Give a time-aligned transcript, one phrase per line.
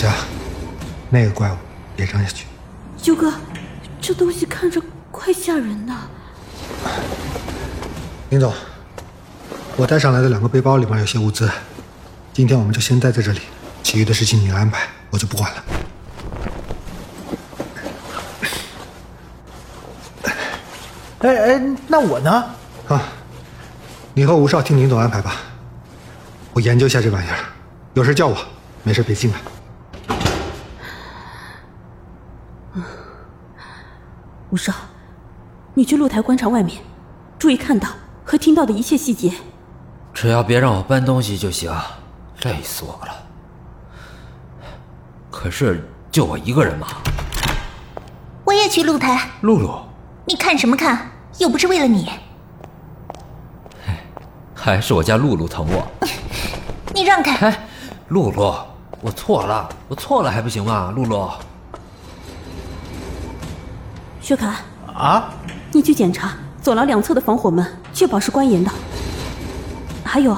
[0.00, 0.14] 下，
[1.10, 1.56] 那个怪物
[1.94, 2.46] 别扔下去。
[2.96, 3.30] 九哥，
[4.00, 4.80] 这东西看着
[5.10, 5.92] 怪吓人的。
[8.30, 8.50] 林总，
[9.76, 11.50] 我带上来的两个背包里面有些物资，
[12.32, 13.40] 今天我们就先待在这里，
[13.82, 15.64] 其余的事情你来安排，我就不管了。
[21.18, 22.44] 哎哎，那我呢？
[22.88, 23.02] 啊，
[24.14, 25.36] 你和吴少听林总安排吧，
[26.54, 27.36] 我研究一下这玩意儿，
[27.92, 28.36] 有事叫我，
[28.82, 29.38] 没事别进来。
[34.50, 34.72] 吴少，
[35.74, 36.82] 你去露台观察外面，
[37.38, 37.88] 注意看到
[38.24, 39.32] 和听到的一切细节。
[40.12, 41.72] 只要别让我搬东西就行，
[42.42, 43.12] 累死我了。
[45.30, 46.88] 可是就我一个人吗？
[48.44, 49.30] 我也去露台。
[49.42, 49.82] 露露，
[50.26, 51.12] 你看什么看？
[51.38, 52.10] 又不是为了你。
[54.52, 55.86] 还是我家露露疼我。
[56.92, 57.36] 你让开！
[57.36, 57.68] 哎，
[58.08, 58.52] 露露，
[59.00, 60.92] 我错了，我错了还不行吗？
[60.94, 61.30] 露露，
[64.30, 64.54] 薛凯，
[64.94, 65.34] 啊，
[65.72, 68.70] 你去检查走廊两侧的防火门，确保是关严的。
[70.04, 70.36] 还有，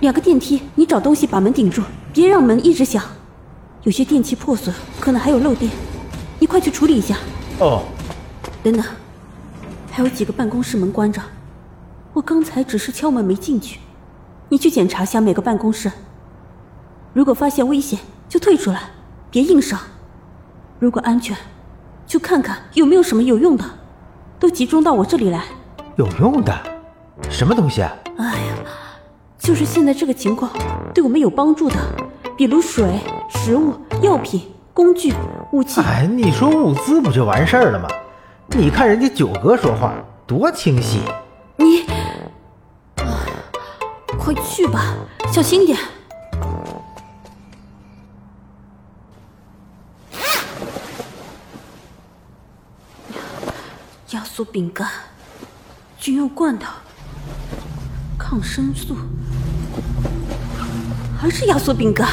[0.00, 1.80] 两个电梯，你找东西把门顶住，
[2.12, 3.00] 别让门一直响。
[3.84, 5.70] 有些电器破损，可能还有漏电，
[6.40, 7.16] 你快去处理一下。
[7.60, 7.84] 哦，
[8.60, 8.84] 等等，
[9.88, 11.22] 还有几个办公室门关着，
[12.14, 13.78] 我刚才只是敲门没进去。
[14.48, 15.92] 你去检查下每个办公室，
[17.12, 18.90] 如果发现危险就退出来，
[19.30, 19.78] 别硬上。
[20.80, 21.36] 如果安全，
[22.08, 23.64] 就看看有没有什么有用的，
[24.40, 25.44] 都集中到我这里来。
[25.96, 26.58] 有用的，
[27.28, 27.92] 什么东西啊？
[28.16, 28.54] 哎呀，
[29.38, 30.50] 就是现在这个情况，
[30.94, 31.76] 对我们有帮助的，
[32.34, 32.98] 比如水、
[33.28, 35.12] 食物、药品、工具、
[35.52, 35.82] 武器。
[35.82, 37.86] 哎，你说物资不就完事儿了吗？
[38.56, 39.92] 你看人家九哥说话
[40.26, 41.00] 多清晰。
[41.56, 41.82] 你，
[42.96, 43.20] 啊
[44.18, 44.94] 快去吧，
[45.30, 45.76] 小心点。
[54.38, 54.88] 压缩饼干、
[55.96, 56.72] 军用罐头、
[58.16, 58.96] 抗生素，
[61.18, 62.06] 还是压缩饼干？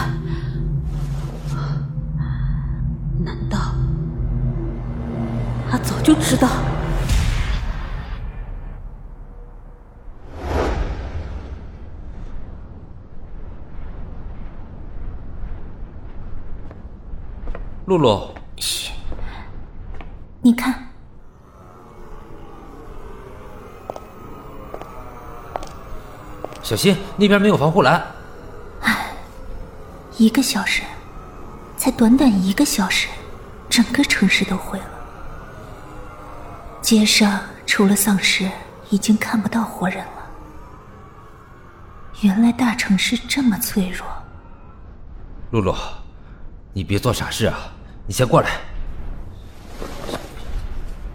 [3.24, 3.76] 难道
[5.70, 6.50] 他早就知道？
[17.86, 18.34] 露露，
[20.42, 20.88] 你看，
[26.66, 28.04] 小心那边没有防护栏。
[30.18, 30.82] 一个小时，
[31.78, 33.08] 才短短一个小时，
[33.70, 34.86] 整个城市都毁了。
[36.82, 38.50] 街上除了丧尸，
[38.90, 40.12] 已经看不到活人了。
[42.22, 44.08] 原来大城市这么脆弱。
[45.52, 45.76] 露露，
[46.74, 47.56] 你别做傻事啊！
[48.08, 48.50] 你先过来。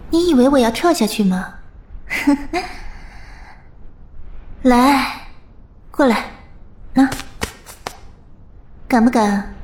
[0.09, 1.55] 你以为我要跳下去吗？
[4.63, 5.27] 来，
[5.89, 6.29] 过来，
[6.95, 7.09] 啊，
[8.91, 9.55] 敢不敢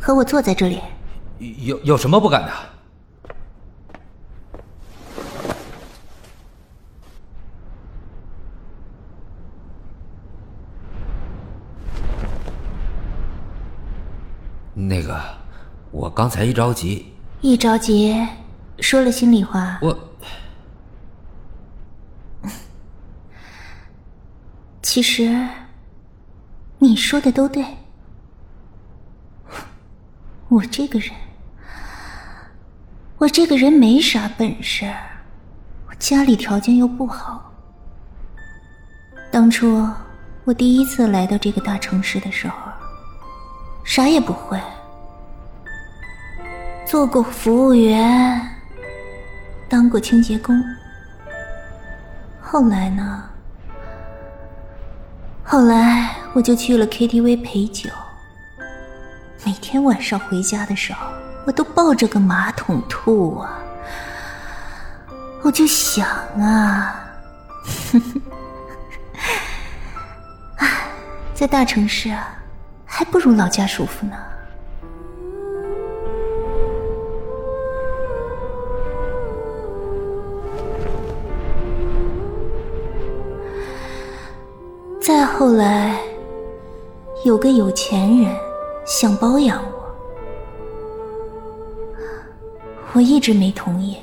[0.00, 0.80] 和我坐在这里？
[1.40, 2.52] 有有什么不敢的？
[14.72, 15.20] 那个，
[15.90, 18.24] 我刚才一着急，一着急，
[18.78, 19.80] 说了心里话。
[19.82, 19.98] 我
[24.80, 25.44] 其实，
[26.78, 27.64] 你说的都对。
[30.48, 31.10] 我这个人，
[33.18, 34.86] 我这个人没啥本事，
[35.88, 37.52] 我家里条件又不好。
[39.30, 39.88] 当初
[40.44, 42.54] 我第一次来到这个大城市的时候，
[43.84, 44.60] 啥也不会，
[46.86, 48.40] 做过服务员，
[49.68, 50.62] 当过清洁工。
[52.40, 53.24] 后来呢？
[55.42, 57.90] 后来我就去了 KTV 陪酒，
[59.76, 61.06] 天晚上回家的时候，
[61.44, 63.58] 我都抱着个马桶吐啊！
[65.42, 66.08] 我就想
[66.40, 66.98] 啊，
[70.56, 70.88] 唉，
[71.34, 72.26] 在大城市啊，
[72.86, 74.16] 还不如老家舒服呢。
[85.02, 85.98] 再后来，
[87.26, 88.34] 有个有钱人
[88.86, 89.82] 想包养我，
[92.92, 93.96] 我一直没同意，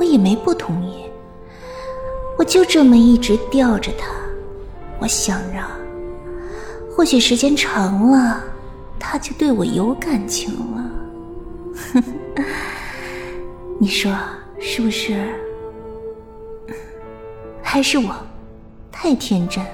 [0.00, 1.04] 我也没不同意，
[2.36, 4.08] 我就这么一直吊着他。
[4.98, 5.62] 我想着，
[6.90, 8.42] 或许时间长了，
[8.98, 12.02] 他就对我有感情了。
[13.78, 14.12] 你说
[14.58, 15.32] 是不是？
[17.62, 18.12] 还是我
[18.90, 19.64] 太天真？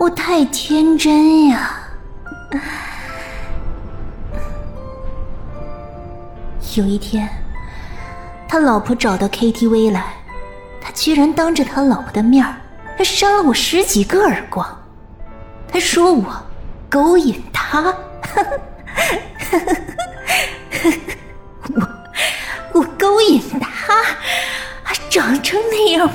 [0.00, 1.82] 我太天真呀！
[6.76, 7.26] 有一天，
[8.48, 10.12] 他老婆找到 KTV 来，
[10.80, 12.54] 他居然当着他老婆的面儿，
[12.98, 14.66] 他扇了我十几个耳光。
[15.68, 16.24] 他说我
[16.88, 17.82] 勾引他，
[21.74, 21.88] 我
[22.72, 24.02] 我勾引他，
[24.82, 26.10] 还长成那样。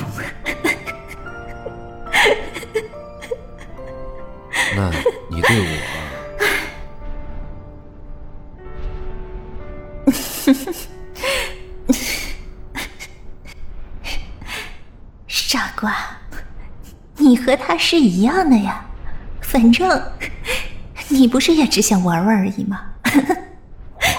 [4.74, 4.90] 那
[5.30, 5.66] 你对我，
[17.32, 18.84] 你和他是一样的呀。
[19.40, 20.02] 反正
[21.08, 22.82] 你不是也只想玩玩而已吗？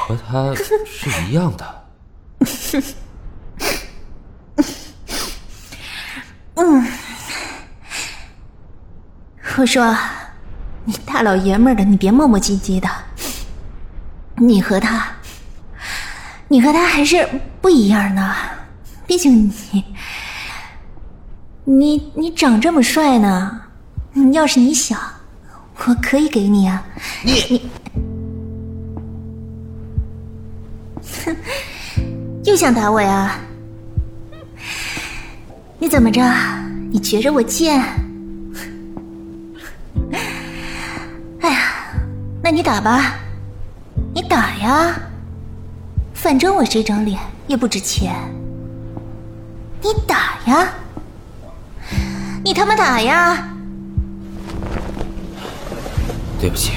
[0.08, 0.54] 我和他
[0.86, 1.84] 是一样的。
[6.54, 6.86] 嗯，
[9.58, 9.94] 我说，
[10.86, 12.88] 你大老爷们儿的，你别磨磨唧唧的。
[14.36, 15.06] 你和他，
[16.48, 17.28] 你和他还是
[17.60, 18.34] 不一样的。
[19.06, 19.84] 毕竟你，
[21.64, 23.60] 你你长这么帅呢，
[24.32, 24.98] 要是你想。
[25.86, 26.84] 我可以给你啊！
[27.24, 27.70] 你你，
[31.24, 31.36] 哼，
[32.44, 33.36] 又想打我呀？
[35.78, 36.22] 你怎么着？
[36.90, 37.80] 你觉着我贱？
[41.40, 41.60] 哎呀，
[42.42, 43.14] 那你打吧，
[44.14, 44.94] 你打呀！
[46.12, 47.18] 反正我这张脸
[47.48, 48.14] 也不值钱，
[49.80, 50.72] 你打呀！
[52.44, 53.48] 你他妈打呀！
[56.40, 56.72] 对不起。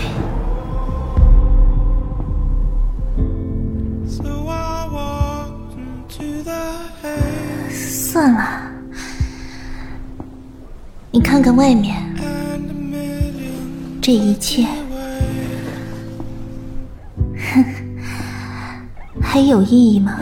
[7.71, 8.61] 算了，
[11.11, 12.01] 你看看外面，
[14.01, 14.65] 这一切，
[17.53, 17.65] 哼，
[19.21, 20.17] 还有意义吗？